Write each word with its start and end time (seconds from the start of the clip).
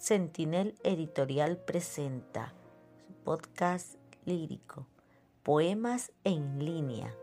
Sentinel 0.00 0.76
Editorial 0.82 1.58
presenta 1.58 2.54
su 3.06 3.12
podcast 3.22 3.96
lírico, 4.24 4.86
Poemas 5.42 6.10
en 6.24 6.64
línea. 6.64 7.14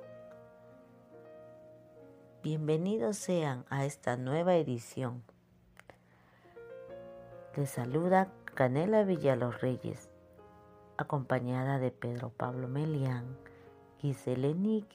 Bienvenidos 2.43 3.17
sean 3.17 3.65
a 3.71 3.83
esta 3.85 4.15
nueva 4.15 4.57
edición. 4.57 5.23
Les 7.55 7.71
saluda 7.71 8.31
Canela 8.53 9.03
Villalos 9.05 9.59
Reyes, 9.59 10.07
acompañada 10.97 11.79
de 11.79 11.89
Pedro 11.89 12.29
Pablo 12.29 12.67
Melián, 12.67 13.39
Gisele 13.97 14.53
Nick, 14.53 14.85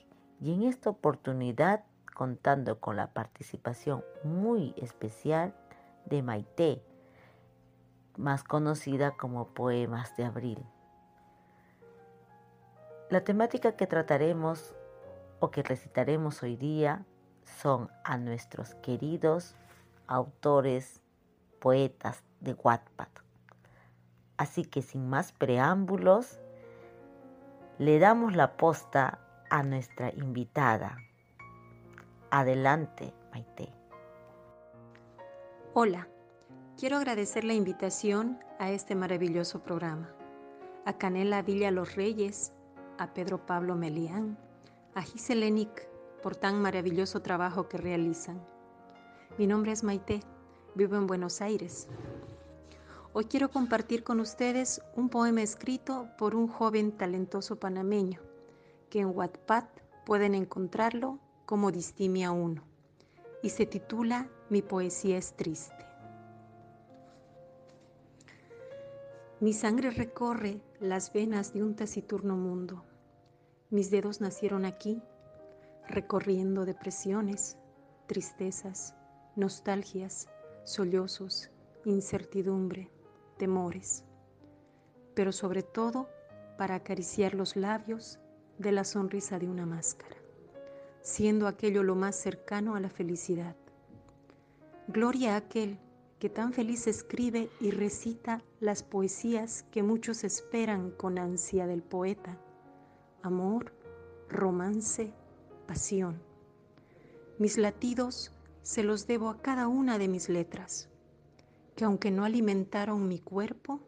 y 0.40 0.54
en 0.54 0.62
esta 0.62 0.88
oportunidad 0.88 1.84
contando 2.14 2.78
con 2.78 2.94
la 2.94 3.08
participación 3.08 4.04
muy 4.22 4.72
especial 4.76 5.52
de 6.06 6.22
Maite, 6.22 6.80
más 8.16 8.44
conocida 8.44 9.12
como 9.12 9.48
Poemas 9.48 10.16
de 10.16 10.24
Abril. 10.24 10.64
La 13.10 13.24
temática 13.24 13.76
que 13.76 13.86
trataremos 13.86 14.74
o 15.40 15.50
que 15.50 15.62
recitaremos 15.62 16.42
hoy 16.42 16.56
día 16.56 17.04
son 17.44 17.90
a 18.04 18.16
nuestros 18.16 18.74
queridos 18.76 19.56
autores, 20.06 21.02
poetas 21.60 22.22
de 22.40 22.54
Wattpad. 22.54 23.08
Así 24.36 24.64
que 24.64 24.82
sin 24.82 25.08
más 25.08 25.32
preámbulos, 25.32 26.38
le 27.78 27.98
damos 27.98 28.34
la 28.34 28.56
posta 28.56 29.18
a 29.50 29.62
nuestra 29.62 30.10
invitada. 30.10 30.96
Adelante, 32.30 33.12
Maite. 33.32 33.72
Hola, 35.74 36.08
quiero 36.78 36.96
agradecer 36.96 37.44
la 37.44 37.54
invitación 37.54 38.38
a 38.58 38.70
este 38.70 38.94
maravilloso 38.94 39.62
programa. 39.62 40.10
A 40.84 40.96
Canela 40.98 41.42
Villa 41.42 41.70
Los 41.70 41.94
Reyes, 41.94 42.52
a 42.98 43.12
Pedro 43.14 43.46
Pablo 43.46 43.76
Melián, 43.76 44.38
a 44.94 45.02
Giselenic 45.02 45.88
por 46.22 46.36
tan 46.36 46.60
maravilloso 46.60 47.20
trabajo 47.20 47.68
que 47.68 47.78
realizan. 47.78 48.42
Mi 49.38 49.46
nombre 49.46 49.72
es 49.72 49.82
Maite, 49.84 50.20
vivo 50.74 50.96
en 50.96 51.06
Buenos 51.06 51.40
Aires. 51.40 51.88
Hoy 53.12 53.26
quiero 53.26 53.50
compartir 53.50 54.02
con 54.04 54.20
ustedes 54.20 54.80
un 54.96 55.08
poema 55.08 55.42
escrito 55.42 56.08
por 56.16 56.34
un 56.34 56.48
joven 56.48 56.92
talentoso 56.92 57.56
panameño, 57.56 58.20
que 58.88 59.00
en 59.00 59.16
Wattpad 59.16 59.64
pueden 60.04 60.34
encontrarlo 60.34 61.18
como 61.44 61.70
Distimia 61.70 62.32
1 62.32 62.62
y 63.42 63.50
se 63.50 63.66
titula 63.66 64.28
Mi 64.48 64.62
poesía 64.62 65.18
es 65.18 65.34
triste. 65.34 65.91
Mi 69.42 69.52
sangre 69.52 69.90
recorre 69.90 70.62
las 70.80 71.12
venas 71.12 71.52
de 71.52 71.62
un 71.62 71.76
taciturno 71.76 72.36
mundo. 72.36 72.82
Mis 73.68 73.90
dedos 73.90 74.22
nacieron 74.22 74.64
aquí, 74.64 75.02
recorriendo 75.86 76.64
depresiones, 76.64 77.58
tristezas, 78.06 78.94
nostalgias, 79.36 80.28
sollozos, 80.64 81.50
incertidumbre, 81.84 82.88
temores, 83.36 84.04
pero 85.14 85.32
sobre 85.32 85.62
todo 85.62 86.08
para 86.56 86.76
acariciar 86.76 87.34
los 87.34 87.54
labios 87.54 88.18
de 88.56 88.72
la 88.72 88.84
sonrisa 88.84 89.38
de 89.38 89.48
una 89.48 89.66
máscara 89.66 90.16
siendo 91.02 91.48
aquello 91.48 91.82
lo 91.82 91.96
más 91.96 92.16
cercano 92.16 92.76
a 92.76 92.80
la 92.80 92.88
felicidad. 92.88 93.56
Gloria 94.86 95.34
a 95.34 95.38
aquel 95.38 95.78
que 96.22 96.30
tan 96.30 96.52
feliz 96.52 96.86
escribe 96.86 97.50
y 97.58 97.72
recita 97.72 98.44
las 98.60 98.84
poesías 98.84 99.64
que 99.72 99.82
muchos 99.82 100.22
esperan 100.22 100.92
con 100.92 101.18
ansia 101.18 101.66
del 101.66 101.82
poeta. 101.82 102.38
Amor, 103.22 103.72
romance, 104.28 105.12
pasión. 105.66 106.22
Mis 107.40 107.58
latidos 107.58 108.30
se 108.62 108.84
los 108.84 109.08
debo 109.08 109.30
a 109.30 109.42
cada 109.42 109.66
una 109.66 109.98
de 109.98 110.06
mis 110.06 110.28
letras, 110.28 110.88
que 111.74 111.86
aunque 111.86 112.12
no 112.12 112.24
alimentaron 112.24 113.08
mi 113.08 113.18
cuerpo, 113.18 113.80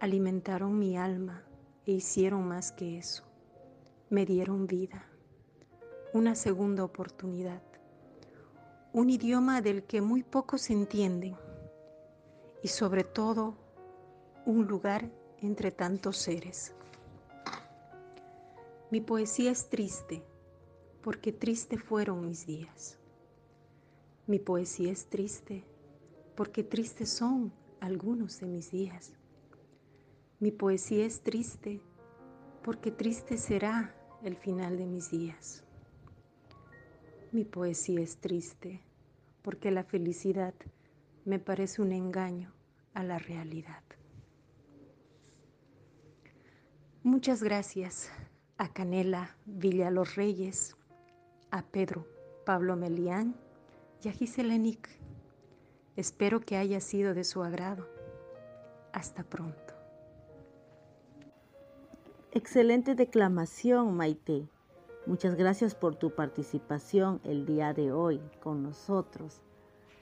alimentaron 0.00 0.78
mi 0.78 0.96
alma 0.96 1.44
e 1.84 1.92
hicieron 1.92 2.48
más 2.48 2.72
que 2.72 2.96
eso, 2.96 3.22
me 4.08 4.24
dieron 4.24 4.66
vida 4.66 5.04
una 6.14 6.36
segunda 6.36 6.84
oportunidad, 6.84 7.60
un 8.94 9.10
idioma 9.10 9.60
del 9.60 9.82
que 9.82 10.00
muy 10.00 10.22
pocos 10.22 10.70
entienden 10.70 11.36
y 12.62 12.68
sobre 12.68 13.02
todo 13.02 13.56
un 14.46 14.68
lugar 14.68 15.10
entre 15.42 15.72
tantos 15.72 16.16
seres. 16.16 16.72
Mi 18.92 19.00
poesía 19.00 19.50
es 19.50 19.68
triste 19.68 20.22
porque 21.02 21.32
triste 21.32 21.76
fueron 21.76 22.24
mis 22.24 22.46
días. 22.46 22.96
Mi 24.28 24.38
poesía 24.38 24.92
es 24.92 25.06
triste 25.06 25.64
porque 26.36 26.62
tristes 26.62 27.10
son 27.10 27.52
algunos 27.80 28.38
de 28.38 28.46
mis 28.46 28.70
días. 28.70 29.12
Mi 30.38 30.52
poesía 30.52 31.04
es 31.04 31.20
triste 31.20 31.80
porque 32.62 32.92
triste 32.92 33.38
será 33.38 33.92
el 34.22 34.36
final 34.36 34.78
de 34.78 34.86
mis 34.86 35.10
días. 35.10 35.64
Mi 37.34 37.44
poesía 37.44 38.00
es 38.00 38.18
triste 38.18 38.80
porque 39.42 39.72
la 39.72 39.82
felicidad 39.82 40.54
me 41.24 41.40
parece 41.40 41.82
un 41.82 41.90
engaño 41.90 42.52
a 42.92 43.02
la 43.02 43.18
realidad. 43.18 43.82
Muchas 47.02 47.42
gracias 47.42 48.08
a 48.56 48.72
Canela 48.72 49.36
Villa 49.46 49.90
Los 49.90 50.14
Reyes, 50.14 50.76
a 51.50 51.64
Pedro 51.64 52.06
Pablo 52.46 52.76
Melián 52.76 53.34
y 54.04 54.10
a 54.10 54.12
Giselenic. 54.12 54.88
Espero 55.96 56.38
que 56.38 56.56
haya 56.56 56.78
sido 56.78 57.14
de 57.14 57.24
su 57.24 57.42
agrado. 57.42 57.88
Hasta 58.92 59.24
pronto. 59.24 59.74
Excelente 62.30 62.94
declamación, 62.94 63.96
Maite. 63.96 64.53
Muchas 65.06 65.34
gracias 65.34 65.74
por 65.74 65.96
tu 65.96 66.14
participación 66.14 67.20
el 67.24 67.44
día 67.44 67.74
de 67.74 67.92
hoy 67.92 68.22
con 68.42 68.62
nosotros. 68.62 69.42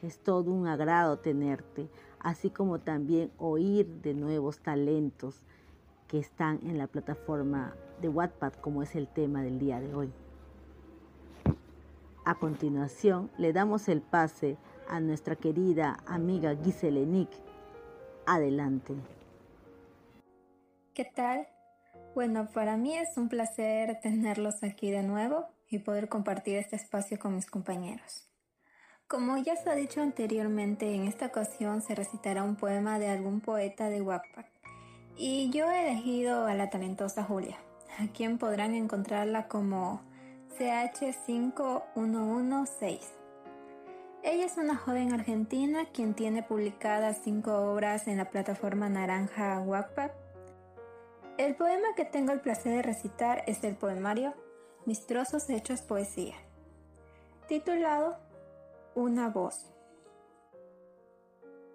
Es 0.01 0.21
todo 0.21 0.53
un 0.53 0.69
agrado 0.69 1.19
tenerte, 1.19 1.89
así 2.21 2.51
como 2.51 2.79
también 2.79 3.33
oír 3.37 4.01
de 4.03 4.15
nuevos 4.15 4.61
talentos 4.61 5.43
que 6.07 6.21
están 6.21 6.61
en 6.63 6.79
la 6.79 6.87
plataforma 6.87 7.75
de 8.01 8.09
Wattpad, 8.09 8.53
como 8.55 8.85
es 8.85 8.95
el 8.95 9.09
tema 9.09 9.43
del 9.43 9.59
día 9.59 9.81
de 9.81 9.93
hoy. 9.93 10.13
A 12.25 12.37
continuación, 12.37 13.29
le 13.39 13.53
damos 13.53 13.89
el 13.89 14.03
pase 14.03 14.57
a 14.89 15.01
nuestra 15.01 15.35
querida 15.35 15.99
amiga 16.07 16.55
Gisele 16.55 17.07
Nick. 17.07 17.31
Adelante. 18.25 18.95
¿Qué 20.95 21.05
tal? 21.05 21.52
Bueno, 22.15 22.47
para 22.53 22.77
mí 22.77 22.95
es 22.95 23.17
un 23.17 23.31
placer 23.31 23.99
tenerlos 24.03 24.63
aquí 24.63 24.91
de 24.91 25.03
nuevo 25.03 25.47
y 25.71 25.79
poder 25.79 26.11
compartir 26.11 26.59
este 26.59 26.77
espacio 26.77 27.19
con 27.19 27.35
mis 27.35 27.47
compañeros. 27.47 28.29
Como 29.09 29.39
ya 29.39 29.57
se 29.57 29.71
ha 29.71 29.75
dicho 29.75 30.03
anteriormente, 30.03 30.95
en 30.95 31.05
esta 31.05 31.25
ocasión 31.27 31.81
se 31.81 31.95
recitará 31.95 32.45
un 32.45 32.57
poema 32.57 32.99
de 32.99 33.09
algún 33.09 33.41
poeta 33.41 33.89
de 33.89 34.03
Wattpad. 34.03 34.45
Y 35.17 35.49
yo 35.51 35.71
he 35.71 35.89
elegido 35.89 36.45
a 36.47 36.53
la 36.55 36.69
talentosa 36.69 37.25
Julia, 37.25 37.57
a 37.99 38.09
quien 38.09 38.37
podrán 38.37 38.75
encontrarla 38.75 39.49
como 39.49 40.03
CH5116. 40.59 43.01
Ella 44.23 44.45
es 44.45 44.59
una 44.59 44.77
joven 44.77 45.15
argentina 45.15 45.87
quien 45.93 46.13
tiene 46.13 46.43
publicadas 46.43 47.23
cinco 47.25 47.73
obras 47.73 48.07
en 48.07 48.19
la 48.19 48.29
plataforma 48.31 48.91
naranja 48.91 49.59
Wattpad 49.61 50.11
el 51.47 51.57
poema 51.57 51.95
que 51.97 52.05
tengo 52.05 52.33
el 52.33 52.41
placer 52.41 52.77
de 52.77 52.83
recitar 52.83 53.43
es 53.47 53.65
el 53.65 53.75
poemario 53.75 54.35
Mis 54.85 55.07
trozos 55.07 55.51
hechos 55.51 55.83
poesía, 55.83 56.37
titulado 57.49 58.17
Una 58.95 59.29
voz. 59.29 59.73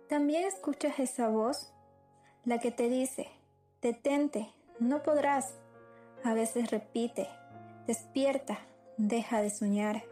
También 0.07 0.45
escuchas 0.45 0.99
esa 0.99 1.27
voz, 1.27 1.73
la 2.45 2.59
que 2.59 2.71
te 2.71 2.87
dice, 2.87 3.27
detente, 3.81 4.53
no 4.79 5.03
podrás. 5.03 5.55
A 6.23 6.33
veces 6.33 6.71
repite, 6.71 7.27
despierta, 7.87 8.59
deja 8.97 9.41
de 9.41 9.49
soñar. 9.49 10.03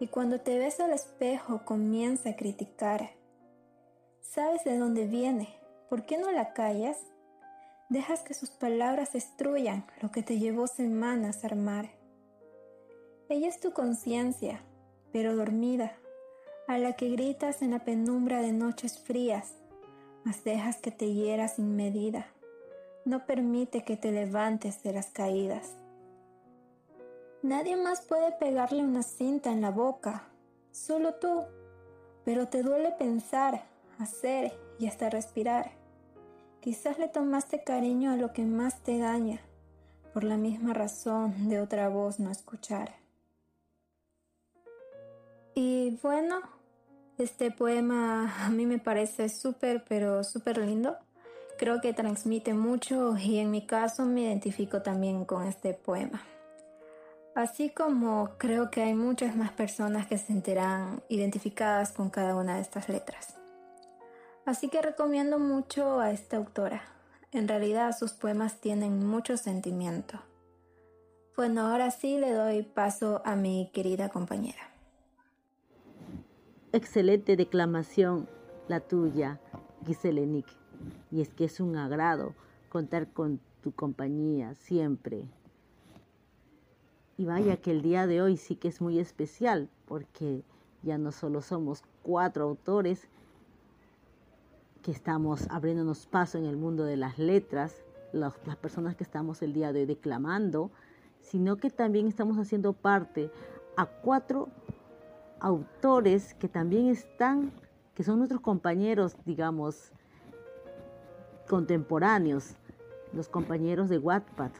Y 0.00 0.08
cuando 0.08 0.40
te 0.40 0.58
ves 0.58 0.80
al 0.80 0.92
espejo 0.92 1.64
comienza 1.64 2.30
a 2.30 2.36
criticar. 2.36 3.10
¿Sabes 4.20 4.64
de 4.64 4.76
dónde 4.76 5.06
viene? 5.06 5.56
¿Por 5.88 6.04
qué 6.04 6.18
no 6.18 6.32
la 6.32 6.52
callas? 6.52 7.11
Dejas 7.92 8.22
que 8.22 8.32
sus 8.32 8.48
palabras 8.48 9.12
destruyan 9.12 9.84
lo 10.00 10.10
que 10.10 10.22
te 10.22 10.38
llevó 10.38 10.66
semanas 10.66 11.44
a 11.44 11.48
armar. 11.48 11.90
Ella 13.28 13.48
es 13.48 13.60
tu 13.60 13.74
conciencia, 13.74 14.62
pero 15.12 15.36
dormida, 15.36 15.92
a 16.68 16.78
la 16.78 16.96
que 16.96 17.10
gritas 17.10 17.60
en 17.60 17.72
la 17.72 17.80
penumbra 17.80 18.40
de 18.40 18.54
noches 18.54 18.98
frías, 18.98 19.56
mas 20.24 20.42
dejas 20.42 20.78
que 20.78 20.90
te 20.90 21.12
hiera 21.12 21.48
sin 21.48 21.76
medida. 21.76 22.28
No 23.04 23.26
permite 23.26 23.84
que 23.84 23.98
te 23.98 24.10
levantes 24.10 24.82
de 24.82 24.94
las 24.94 25.10
caídas. 25.10 25.74
Nadie 27.42 27.76
más 27.76 28.00
puede 28.00 28.32
pegarle 28.32 28.82
una 28.82 29.02
cinta 29.02 29.52
en 29.52 29.60
la 29.60 29.70
boca, 29.70 30.30
solo 30.70 31.16
tú. 31.16 31.42
Pero 32.24 32.48
te 32.48 32.62
duele 32.62 32.92
pensar, 32.92 33.64
hacer 33.98 34.58
y 34.78 34.86
hasta 34.86 35.10
respirar. 35.10 35.81
Quizás 36.62 36.96
le 36.96 37.08
tomaste 37.08 37.64
cariño 37.64 38.12
a 38.12 38.16
lo 38.16 38.32
que 38.32 38.44
más 38.44 38.84
te 38.84 38.96
daña, 38.96 39.40
por 40.14 40.22
la 40.22 40.36
misma 40.36 40.72
razón 40.72 41.48
de 41.48 41.60
otra 41.60 41.88
voz 41.88 42.20
no 42.20 42.30
escuchar. 42.30 42.94
Y 45.56 45.98
bueno, 46.04 46.40
este 47.18 47.50
poema 47.50 48.46
a 48.46 48.48
mí 48.50 48.64
me 48.64 48.78
parece 48.78 49.28
súper, 49.28 49.82
pero 49.88 50.22
súper 50.22 50.58
lindo. 50.58 50.96
Creo 51.58 51.80
que 51.80 51.92
transmite 51.92 52.54
mucho 52.54 53.16
y 53.18 53.38
en 53.38 53.50
mi 53.50 53.66
caso 53.66 54.04
me 54.04 54.22
identifico 54.22 54.82
también 54.82 55.24
con 55.24 55.44
este 55.48 55.74
poema. 55.74 56.22
Así 57.34 57.70
como 57.70 58.36
creo 58.38 58.70
que 58.70 58.82
hay 58.82 58.94
muchas 58.94 59.34
más 59.34 59.50
personas 59.50 60.06
que 60.06 60.16
se 60.16 60.26
sentirán 60.26 61.02
identificadas 61.08 61.90
con 61.90 62.08
cada 62.08 62.36
una 62.36 62.54
de 62.54 62.62
estas 62.62 62.88
letras. 62.88 63.41
Así 64.44 64.68
que 64.68 64.82
recomiendo 64.82 65.38
mucho 65.38 66.00
a 66.00 66.10
esta 66.10 66.36
autora. 66.36 66.82
En 67.30 67.46
realidad 67.46 67.96
sus 67.96 68.12
poemas 68.12 68.60
tienen 68.60 69.06
mucho 69.06 69.36
sentimiento. 69.36 70.18
Bueno, 71.36 71.62
ahora 71.62 71.90
sí 71.90 72.18
le 72.18 72.32
doy 72.32 72.62
paso 72.62 73.22
a 73.24 73.36
mi 73.36 73.70
querida 73.72 74.08
compañera. 74.08 74.60
Excelente 76.72 77.36
declamación 77.36 78.28
la 78.68 78.80
tuya, 78.80 79.40
Giselenik. 79.86 80.46
Y 81.10 81.20
es 81.20 81.28
que 81.32 81.44
es 81.44 81.60
un 81.60 81.76
agrado 81.76 82.34
contar 82.68 83.12
con 83.12 83.40
tu 83.62 83.72
compañía 83.72 84.54
siempre. 84.54 85.24
Y 87.16 87.26
vaya 87.26 87.56
que 87.58 87.70
el 87.70 87.82
día 87.82 88.06
de 88.06 88.20
hoy 88.22 88.36
sí 88.36 88.56
que 88.56 88.68
es 88.68 88.80
muy 88.80 88.98
especial 88.98 89.68
porque 89.86 90.42
ya 90.82 90.98
no 90.98 91.12
solo 91.12 91.42
somos 91.42 91.82
cuatro 92.02 92.44
autores 92.44 93.08
que 94.82 94.90
estamos 94.90 95.46
abriéndonos 95.50 96.06
paso 96.06 96.38
en 96.38 96.44
el 96.44 96.56
mundo 96.56 96.84
de 96.84 96.96
las 96.96 97.18
letras, 97.18 97.84
las, 98.12 98.36
personas 98.60 98.96
que 98.96 99.04
estamos 99.04 99.40
el 99.42 99.52
día 99.52 99.72
de 99.72 99.80
hoy 99.80 99.86
declamando, 99.86 100.70
sino 101.20 101.56
que 101.56 101.70
también 101.70 102.08
estamos 102.08 102.36
haciendo 102.38 102.72
parte 102.72 103.30
a 103.76 103.86
cuatro 103.86 104.48
autores 105.40 106.34
que 106.34 106.48
también 106.48 106.88
están, 106.88 107.52
que 107.94 108.02
son 108.02 108.18
nuestros 108.18 108.40
compañeros, 108.40 109.16
digamos, 109.24 109.92
contemporáneos, 111.48 112.56
los 113.12 113.28
compañeros 113.28 113.88
de 113.88 113.98
Wattpad 113.98 114.50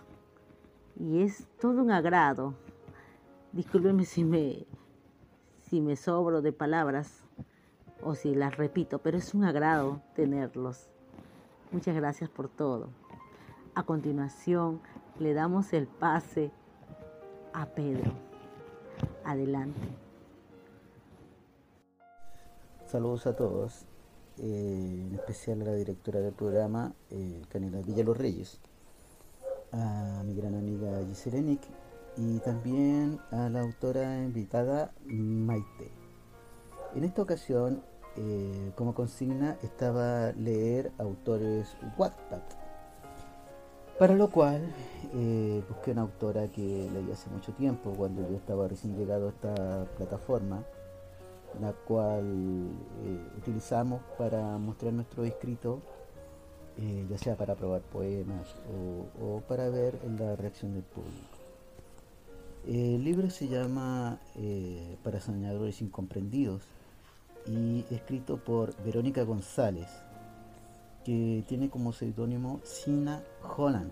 y 0.98 1.22
es 1.22 1.46
todo 1.60 1.82
un 1.82 1.90
agrado. 1.90 2.54
Discúlpeme 3.52 4.04
si 4.04 4.24
me, 4.24 4.66
si 5.62 5.80
me 5.80 5.96
sobro 5.96 6.42
de 6.42 6.52
palabras 6.52 7.24
o 8.02 8.14
si 8.14 8.34
las 8.34 8.56
repito, 8.56 8.98
pero 8.98 9.18
es 9.18 9.34
un 9.34 9.44
agrado 9.44 10.00
tenerlos. 10.14 10.88
Muchas 11.70 11.94
gracias 11.94 12.28
por 12.28 12.48
todo. 12.48 12.88
A 13.74 13.84
continuación, 13.84 14.80
le 15.18 15.34
damos 15.34 15.72
el 15.72 15.86
pase 15.86 16.50
a 17.52 17.66
Pedro. 17.66 18.12
Adelante. 19.24 19.88
Saludos 22.86 23.26
a 23.26 23.34
todos, 23.34 23.86
eh, 24.38 25.06
en 25.08 25.14
especial 25.14 25.62
a 25.62 25.66
la 25.66 25.74
directora 25.74 26.20
del 26.20 26.34
programa, 26.34 26.92
eh, 27.10 27.40
Canela 27.48 27.80
Los 27.80 28.16
Reyes 28.18 28.60
a 29.72 30.22
mi 30.24 30.34
gran 30.34 30.54
amiga 30.54 31.02
Giselle 31.08 31.58
y 32.16 32.38
también 32.40 33.18
a 33.30 33.48
la 33.48 33.60
autora 33.60 34.22
invitada 34.22 34.92
Maite. 35.06 35.90
En 36.94 37.04
esta 37.04 37.22
ocasión, 37.22 37.82
eh, 38.16 38.72
como 38.74 38.94
consigna, 38.94 39.56
estaba 39.62 40.32
leer 40.32 40.92
autores 40.98 41.74
Wattpad, 41.96 42.42
para 43.98 44.14
lo 44.14 44.30
cual 44.30 44.60
eh, 45.14 45.62
busqué 45.66 45.92
una 45.92 46.02
autora 46.02 46.48
que 46.48 46.90
leí 46.92 47.10
hace 47.10 47.30
mucho 47.30 47.52
tiempo, 47.52 47.92
cuando 47.96 48.28
yo 48.28 48.36
estaba 48.36 48.68
recién 48.68 48.98
llegado 48.98 49.28
a 49.28 49.30
esta 49.30 49.86
plataforma, 49.96 50.62
la 51.60 51.72
cual 51.72 52.68
eh, 53.04 53.38
utilizamos 53.38 54.02
para 54.18 54.58
mostrar 54.58 54.92
nuestro 54.92 55.24
escrito 55.24 55.80
ya 57.10 57.18
sea 57.18 57.36
para 57.36 57.54
probar 57.54 57.82
poemas 57.82 58.56
o, 59.20 59.40
para 59.46 59.68
ver 59.68 59.98
la 60.18 60.36
reacción 60.36 60.72
del 60.72 60.82
público. 60.82 61.36
El 62.66 63.04
libro 63.04 63.28
se 63.28 63.46
llama 63.46 64.18
Para 65.04 65.20
soñadores 65.20 65.82
incomprendidos 65.82 66.62
y 67.46 67.84
escrito 67.90 68.36
por 68.36 68.74
Verónica 68.84 69.22
González, 69.22 69.88
que 71.04 71.44
tiene 71.48 71.68
como 71.68 71.92
seudónimo 71.92 72.60
Sina 72.64 73.22
Holland. 73.56 73.90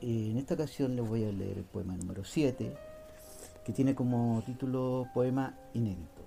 En 0.00 0.36
esta 0.36 0.54
ocasión 0.54 0.94
les 0.94 1.06
voy 1.06 1.24
a 1.24 1.32
leer 1.32 1.58
el 1.58 1.64
poema 1.64 1.96
número 1.96 2.24
7, 2.24 2.72
que 3.64 3.72
tiene 3.72 3.94
como 3.94 4.42
título 4.46 5.08
Poema 5.12 5.54
inédito. 5.74 6.22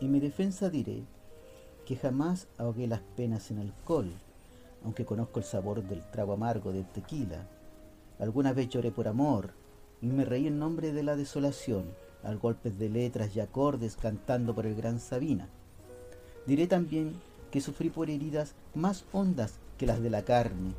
En 0.00 0.12
mi 0.12 0.20
defensa 0.20 0.70
diré 0.70 1.02
que 1.84 1.96
jamás 1.96 2.48
ahogué 2.58 2.86
las 2.86 3.00
penas 3.00 3.50
en 3.50 3.58
alcohol, 3.58 4.12
aunque 4.84 5.04
conozco 5.04 5.40
el 5.40 5.44
sabor 5.44 5.82
del 5.82 6.02
trago 6.10 6.34
amargo 6.34 6.72
del 6.72 6.86
tequila. 6.86 7.46
Alguna 8.18 8.52
vez 8.52 8.68
lloré 8.68 8.92
por 8.92 9.08
amor 9.08 9.52
y 10.00 10.06
me 10.06 10.24
reí 10.24 10.46
en 10.46 10.58
nombre 10.58 10.92
de 10.92 11.02
la 11.02 11.16
desolación, 11.16 11.86
al 12.26 12.38
golpe 12.38 12.70
de 12.70 12.88
letras 12.88 13.34
y 13.34 13.40
acordes 13.40 13.96
cantando 13.96 14.54
por 14.54 14.66
el 14.66 14.74
gran 14.74 15.00
Sabina. 15.00 15.48
Diré 16.46 16.66
también 16.66 17.14
que 17.50 17.60
sufrí 17.60 17.90
por 17.90 18.10
heridas 18.10 18.54
más 18.74 19.04
hondas 19.12 19.54
que 19.78 19.86
las 19.86 20.02
de 20.02 20.10
la 20.10 20.24
carne, 20.24 20.72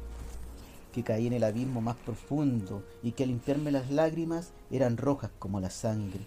que 0.93 1.03
caí 1.03 1.27
en 1.27 1.33
el 1.33 1.43
abismo 1.43 1.81
más 1.81 1.95
profundo 1.97 2.83
y 3.03 3.11
que 3.11 3.23
al 3.23 3.29
limpiarme 3.29 3.71
las 3.71 3.89
lágrimas 3.91 4.51
eran 4.71 4.97
rojas 4.97 5.31
como 5.39 5.59
la 5.59 5.69
sangre. 5.69 6.21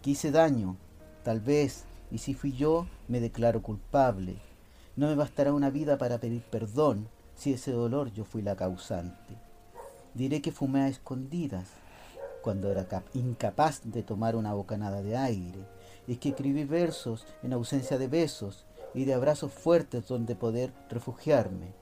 Que 0.00 0.10
hice 0.10 0.30
daño, 0.30 0.76
tal 1.24 1.40
vez 1.40 1.84
y 2.10 2.18
si 2.18 2.34
fui 2.34 2.52
yo, 2.52 2.86
me 3.08 3.20
declaro 3.20 3.62
culpable. 3.62 4.36
No 4.96 5.06
me 5.08 5.14
bastará 5.14 5.54
una 5.54 5.70
vida 5.70 5.96
para 5.96 6.18
pedir 6.18 6.42
perdón 6.42 7.08
si 7.34 7.54
ese 7.54 7.72
dolor 7.72 8.12
yo 8.12 8.24
fui 8.24 8.42
la 8.42 8.54
causante. 8.54 9.36
Diré 10.14 10.42
que 10.42 10.52
fumé 10.52 10.82
a 10.82 10.88
escondidas 10.88 11.68
cuando 12.42 12.70
era 12.70 12.86
incapaz 13.14 13.80
de 13.84 14.02
tomar 14.02 14.36
una 14.36 14.52
bocanada 14.52 15.00
de 15.02 15.16
aire, 15.16 15.64
y 16.06 16.16
que 16.16 16.30
escribí 16.30 16.64
versos 16.64 17.24
en 17.42 17.52
ausencia 17.52 17.96
de 17.96 18.08
besos 18.08 18.64
y 18.94 19.04
de 19.04 19.14
abrazos 19.14 19.52
fuertes 19.52 20.08
donde 20.08 20.34
poder 20.34 20.72
refugiarme. 20.90 21.72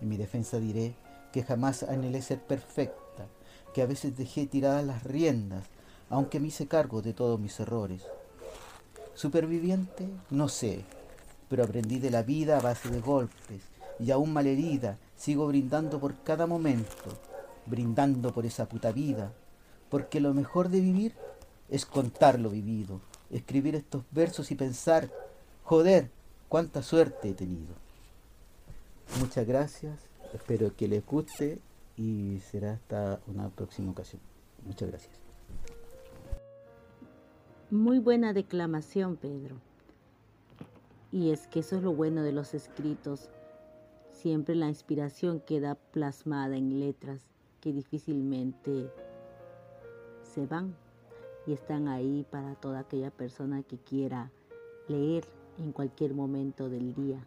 En 0.00 0.08
mi 0.08 0.16
defensa 0.16 0.58
diré 0.58 0.94
que 1.32 1.42
jamás 1.42 1.82
anhelé 1.82 2.20
ser 2.22 2.40
perfecta, 2.40 3.26
que 3.72 3.82
a 3.82 3.86
veces 3.86 4.16
dejé 4.16 4.46
tiradas 4.46 4.84
las 4.84 5.04
riendas, 5.04 5.64
aunque 6.10 6.40
me 6.40 6.48
hice 6.48 6.66
cargo 6.66 7.02
de 7.02 7.12
todos 7.12 7.38
mis 7.38 7.58
errores. 7.60 8.02
Superviviente, 9.14 10.08
no 10.30 10.48
sé, 10.48 10.84
pero 11.48 11.64
aprendí 11.64 11.98
de 11.98 12.10
la 12.10 12.22
vida 12.22 12.58
a 12.58 12.62
base 12.62 12.90
de 12.90 13.00
golpes 13.00 13.62
y 13.98 14.10
aún 14.10 14.32
malherida 14.32 14.98
sigo 15.16 15.46
brindando 15.48 15.98
por 15.98 16.22
cada 16.22 16.46
momento, 16.46 17.18
brindando 17.66 18.32
por 18.32 18.46
esa 18.46 18.66
puta 18.66 18.92
vida, 18.92 19.32
porque 19.90 20.20
lo 20.20 20.34
mejor 20.34 20.68
de 20.68 20.80
vivir 20.80 21.14
es 21.68 21.86
contar 21.86 22.38
lo 22.38 22.50
vivido, 22.50 23.00
escribir 23.30 23.74
estos 23.74 24.04
versos 24.10 24.50
y 24.50 24.54
pensar, 24.54 25.10
joder, 25.64 26.10
cuánta 26.48 26.82
suerte 26.82 27.30
he 27.30 27.34
tenido. 27.34 27.74
Muchas 29.20 29.46
gracias, 29.46 29.98
espero 30.32 30.74
que 30.76 30.88
les 30.88 31.04
guste 31.04 31.58
y 31.96 32.40
será 32.50 32.72
hasta 32.72 33.20
una 33.26 33.48
próxima 33.48 33.90
ocasión. 33.90 34.20
Muchas 34.64 34.88
gracias. 34.88 35.14
Muy 37.70 37.98
buena 37.98 38.32
declamación, 38.32 39.16
Pedro. 39.16 39.56
Y 41.12 41.30
es 41.30 41.46
que 41.46 41.60
eso 41.60 41.76
es 41.76 41.82
lo 41.82 41.92
bueno 41.92 42.22
de 42.22 42.32
los 42.32 42.54
escritos. 42.54 43.28
Siempre 44.10 44.54
la 44.54 44.68
inspiración 44.68 45.40
queda 45.40 45.74
plasmada 45.74 46.56
en 46.56 46.80
letras 46.80 47.20
que 47.60 47.72
difícilmente 47.72 48.90
se 50.28 50.46
van 50.46 50.74
y 51.46 51.52
están 51.52 51.88
ahí 51.88 52.26
para 52.30 52.54
toda 52.54 52.80
aquella 52.80 53.10
persona 53.10 53.62
que 53.62 53.78
quiera 53.78 54.30
leer 54.86 55.24
en 55.58 55.72
cualquier 55.72 56.14
momento 56.14 56.68
del 56.68 56.94
día. 56.94 57.18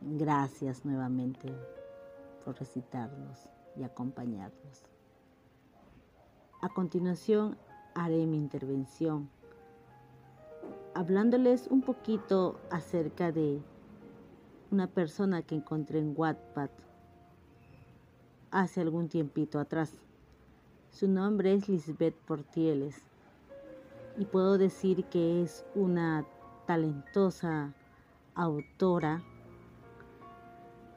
Gracias 0.00 0.84
nuevamente 0.84 1.52
por 2.44 2.58
recitarnos 2.58 3.48
y 3.76 3.82
acompañarnos. 3.82 4.84
A 6.62 6.68
continuación 6.68 7.56
haré 7.94 8.24
mi 8.26 8.36
intervención 8.36 9.28
hablándoles 10.96 11.66
un 11.66 11.82
poquito 11.82 12.58
acerca 12.70 13.30
de 13.30 13.60
una 14.70 14.86
persona 14.86 15.42
que 15.42 15.54
encontré 15.54 15.98
en 15.98 16.14
Wattpad 16.16 16.70
hace 18.50 18.80
algún 18.80 19.08
tiempito 19.08 19.58
atrás. 19.58 19.92
Su 20.98 21.08
nombre 21.08 21.52
es 21.52 21.68
Lisbeth 21.68 22.14
Portieles 22.14 23.02
y 24.16 24.24
puedo 24.24 24.56
decir 24.56 25.04
que 25.04 25.42
es 25.42 25.62
una 25.74 26.24
talentosa 26.64 27.74
autora 28.34 29.22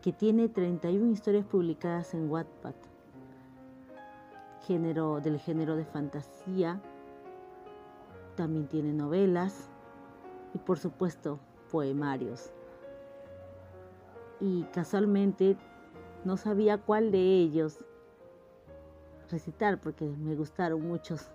que 0.01 0.13
tiene 0.13 0.47
31 0.47 1.11
historias 1.11 1.45
publicadas 1.45 2.13
en 2.13 2.31
Wattpad, 2.31 2.75
género, 4.65 5.19
del 5.19 5.37
género 5.37 5.75
de 5.75 5.83
fantasía, 5.83 6.81
también 8.37 8.69
tiene 8.69 8.93
novelas 8.93 9.69
y 10.53 10.59
por 10.59 10.79
supuesto 10.79 11.41
poemarios. 11.69 12.53
Y 14.39 14.63
casualmente 14.71 15.57
no 16.23 16.37
sabía 16.37 16.77
cuál 16.77 17.11
de 17.11 17.19
ellos 17.19 17.79
recitar 19.29 19.79
porque 19.79 20.05
me 20.05 20.36
gustaron 20.36 20.88
muchos. 20.88 21.29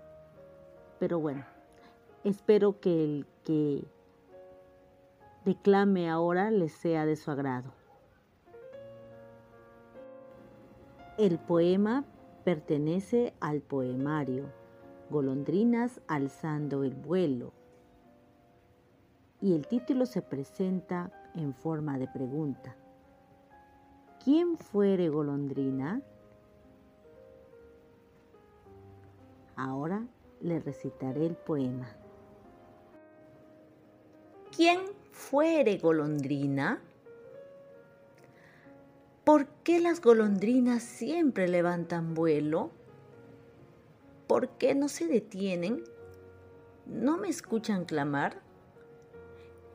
Pero 0.99 1.19
bueno, 1.21 1.45
espero 2.23 2.81
que 2.81 3.05
el 3.05 3.27
que 3.45 3.85
declame 5.45 6.09
ahora 6.09 6.51
les 6.51 6.73
sea 6.73 7.07
de 7.07 7.17
su 7.17 7.31
agrado. 7.31 7.73
El 11.19 11.39
poema 11.39 12.05
pertenece 12.45 13.35
al 13.41 13.61
poemario 13.61 14.47
Golondrinas 15.11 16.01
alzando 16.09 16.83
el 16.83 16.95
vuelo 16.95 17.53
y 19.41 19.55
el 19.55 19.67
título 19.67 20.07
se 20.07 20.23
presenta 20.23 21.13
en 21.35 21.55
forma 21.55 21.99
de 21.99 22.09
pregunta. 22.09 22.75
¿Quién 24.25 24.57
fuere 24.57 25.11
golondrina? 25.11 26.01
Ahora 29.57 30.07
le 30.41 30.61
recitaré 30.61 31.27
el 31.27 31.37
poema. 31.37 31.89
¿Quién 34.55 34.81
fuere 35.11 35.79
golondrina? 35.79 36.81
¿Por 39.25 39.47
qué 39.65 39.81
las 39.81 40.01
golondrinas 40.01 40.83
siempre 40.83 41.49
levantan 41.49 42.15
vuelo? 42.15 42.71
¿Por 44.27 44.51
qué 44.51 44.75
no 44.75 44.89
se 44.89 45.07
detienen? 45.07 45.85
¿No 46.87 47.17
me 47.17 47.29
escuchan 47.29 47.85
clamar? 47.85 48.43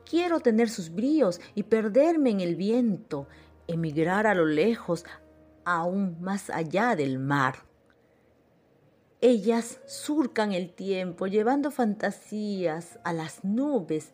Quiero 0.08 0.40
tener 0.40 0.68
sus 0.68 0.94
bríos 0.94 1.40
y 1.54 1.64
perderme 1.64 2.30
en 2.30 2.40
el 2.40 2.56
viento, 2.56 3.26
emigrar 3.66 4.26
a 4.26 4.34
lo 4.34 4.44
lejos, 4.44 5.04
aún 5.64 6.16
más 6.20 6.50
allá 6.50 6.96
del 6.96 7.18
mar. 7.18 7.69
Ellas 9.20 9.80
surcan 9.86 10.52
el 10.52 10.72
tiempo, 10.72 11.26
llevando 11.26 11.70
fantasías 11.70 12.98
a 13.04 13.12
las 13.12 13.44
nubes, 13.44 14.12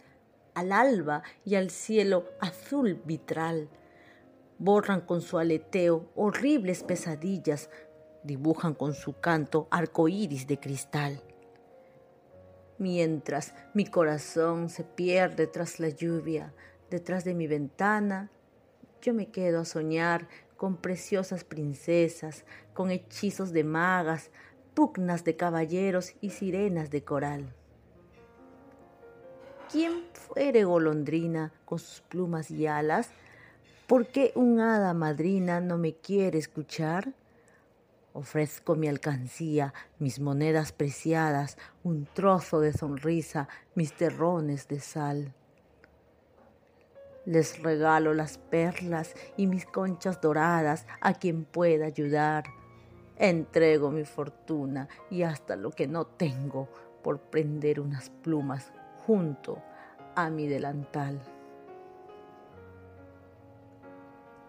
al 0.55 0.73
alba 0.73 1.23
y 1.45 1.55
al 1.55 1.71
cielo 1.71 2.25
azul 2.41 3.01
vitral. 3.05 3.69
Borran 4.59 5.03
con 5.03 5.21
su 5.21 5.39
aleteo 5.39 6.11
horribles 6.17 6.83
pesadillas, 6.83 7.71
dibujan 8.25 8.75
con 8.75 8.95
su 8.95 9.21
canto 9.21 9.69
arcoíris 9.71 10.47
de 10.47 10.59
cristal 10.59 11.23
mientras 12.79 13.55
mi 13.75 13.87
corazón 13.87 14.69
se 14.69 14.85
pierde 14.85 15.47
tras 15.47 15.81
la 15.81 15.89
lluvia, 15.89 16.53
detrás 16.91 17.25
de 17.25 17.35
mi 17.35 17.47
ventana, 17.47 18.31
yo 19.01 19.15
me 19.15 19.31
quedo 19.31 19.61
a 19.61 19.65
soñar 19.65 20.29
con 20.57 20.77
preciosas 20.77 21.45
princesas, 21.45 22.45
con 22.73 22.91
hechizos 22.91 23.53
de 23.53 23.65
magas, 23.65 24.31
pugnas 24.77 25.25
de 25.25 25.37
caballeros 25.37 26.13
y 26.21 26.31
sirenas 26.31 26.91
de 26.91 27.03
coral. 27.03 27.55
¿Quién 29.73 30.05
fuere 30.13 30.65
golondrina 30.65 31.51
con 31.65 31.79
sus 31.79 32.03
plumas 32.03 32.51
y 32.51 32.67
alas? 32.67 33.09
¿Por 33.87 34.07
qué 34.09 34.33
un 34.35 34.61
hada 34.61 34.93
madrina 34.93 35.63
no 35.63 35.79
me 35.79 35.95
quiere 35.95 36.39
escuchar? 36.39 37.15
Ofrezco 38.13 38.77
mi 38.77 38.87
alcancía, 38.87 39.73
mis 39.99 40.21
monedas 40.21 40.73
preciadas, 40.73 41.57
un 41.83 42.07
trozo 42.13 42.61
de 42.61 42.75
sonrisa, 42.75 43.49
mis 43.75 43.95
terrones 43.95 44.69
de 44.69 44.81
sal. 44.81 45.33
Les 47.25 47.63
regalo 47.63 48.13
las 48.13 48.37
perlas 48.37 49.15
y 49.39 49.47
mis 49.47 49.65
conchas 49.65 50.21
doradas 50.21 50.87
a 51.01 51.15
quien 51.15 51.47
pueda 51.47 51.87
ayudar. 51.87 52.45
Entrego 53.17 53.91
mi 53.91 54.05
fortuna 54.05 54.89
y 55.11 55.23
hasta 55.23 55.57
lo 55.57 55.71
que 55.71 55.87
no 55.87 56.07
tengo 56.07 56.69
por 57.03 57.21
prender 57.21 57.81
unas 57.81 58.11
plumas 58.11 58.73
junto 59.07 59.63
a 60.15 60.29
mi 60.29 60.47
delantal. 60.47 61.21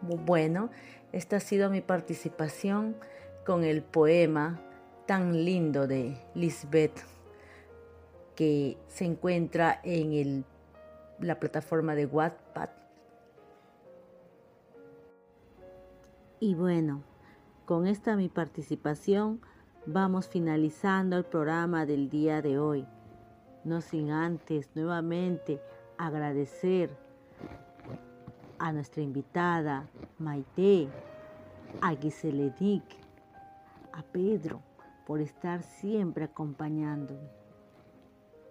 Bueno, 0.02 0.70
esta 1.12 1.38
ha 1.38 1.40
sido 1.40 1.70
mi 1.70 1.82
participación 1.82 2.96
con 3.46 3.64
el 3.64 3.84
poema 3.84 4.60
tan 5.06 5.46
lindo 5.46 5.88
de 5.88 6.18
Lisbeth 6.36 7.00
que 8.36 8.78
se 8.88 9.06
encuentra 9.06 9.80
en 9.84 10.46
la 11.20 11.40
plataforma 11.40 11.96
de 11.96 12.06
Wattpad. 12.06 12.70
Y 16.40 16.54
bueno, 16.54 17.02
con 17.68 17.86
esta 17.86 18.16
mi 18.16 18.30
participación 18.30 19.42
vamos 19.86 20.30
finalizando 20.30 21.18
el 21.18 21.26
programa 21.26 21.86
del 21.86 22.10
día 22.10 22.42
de 22.42 22.58
hoy. 22.58 22.88
No 23.66 23.82
sin 23.82 24.10
antes 24.10 24.70
nuevamente 24.74 25.62
agradecer 25.98 26.90
a 28.58 28.72
nuestra 28.72 29.04
invitada 29.04 29.86
Maite, 30.18 30.88
a 31.82 31.94
Giseledik, 31.94 32.86
a 33.92 34.02
Pedro 34.02 34.62
por 35.06 35.20
estar 35.20 35.62
siempre 35.62 36.24
acompañándome. 36.24 37.30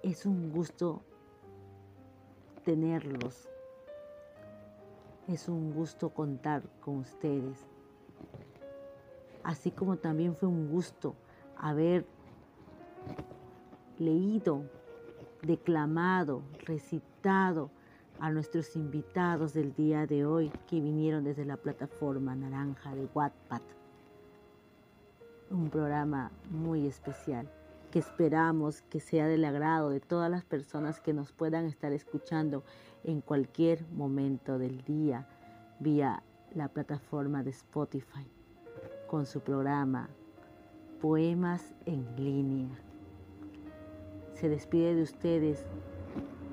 Es 0.03 0.27
un 0.27 0.53
gusto 0.53 1.03
tenerlos. 2.67 3.49
Es 5.27 5.49
un 5.49 5.73
gusto 5.73 6.11
contar 6.11 6.65
con 6.81 6.99
ustedes. 6.99 7.76
Así 9.47 9.71
como 9.71 9.97
también 9.97 10.35
fue 10.35 10.49
un 10.49 10.69
gusto 10.69 11.15
haber 11.57 12.05
leído, 13.97 14.65
declamado, 15.41 16.43
recitado 16.65 17.71
a 18.19 18.33
nuestros 18.33 18.75
invitados 18.75 19.55
del 19.55 19.73
día 19.73 20.05
de 20.05 20.27
hoy 20.27 20.51
que 20.67 20.81
vinieron 20.81 21.23
desde 21.23 21.45
la 21.45 21.57
plataforma 21.57 22.35
naranja 22.35 22.93
de 22.97 23.07
Wattpad. 23.15 23.63
Un 25.53 25.71
programa 25.71 26.33
muy 26.51 26.89
especial 26.89 27.49
que 27.93 28.01
esperamos 28.01 28.83
que 28.91 28.99
sea 28.99 29.29
del 29.29 29.45
agrado 29.45 29.91
de 29.91 30.01
todas 30.01 30.29
las 30.29 30.45
personas 30.45 31.01
que 31.01 31.13
nos 31.13 31.31
puedan 31.31 31.67
estar 31.67 31.93
escuchando 31.93 32.65
en 33.05 33.21
cualquier 33.21 33.87
momento 33.93 34.59
del 34.59 34.83
día 34.83 35.29
vía 35.79 36.25
la 36.53 36.67
plataforma 36.67 37.45
de 37.45 37.51
Spotify 37.51 38.36
con 39.07 39.27
su 39.27 39.41
programa 39.41 40.09
Poemas 41.01 41.75
en 41.85 42.07
línea. 42.17 42.69
Se 44.35 44.49
despide 44.49 44.95
de 44.95 45.03
ustedes 45.03 45.65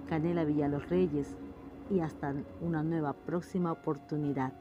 Canela 0.08 0.44
Los 0.44 0.90
Reyes 0.90 1.36
y 1.90 2.00
hasta 2.00 2.34
una 2.62 2.84
nueva 2.84 3.14
próxima 3.14 3.72
oportunidad. 3.72 4.54